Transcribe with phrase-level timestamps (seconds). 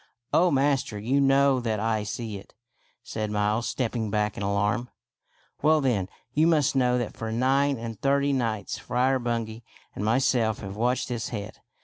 [0.33, 2.55] "Oh, master, you know that I see it,"
[3.03, 4.89] said Miles, stepping back in alarm."
[5.61, 9.61] Well, then, you must kiiow that for nine and thirty nights Friar Bungay
[9.93, 11.59] and myself have watched this head.